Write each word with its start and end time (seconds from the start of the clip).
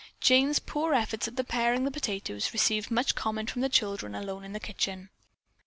Jane's 0.19 0.57
poor 0.57 0.95
efforts 0.95 1.27
at 1.27 1.47
paring 1.47 1.83
the 1.83 1.91
potatoes 1.91 2.53
received 2.53 2.89
much 2.89 3.13
comment 3.13 3.51
from 3.51 3.61
the 3.61 3.69
children 3.69 4.15
alone 4.15 4.43
in 4.43 4.51
the 4.53 4.59
kitchen. 4.59 5.11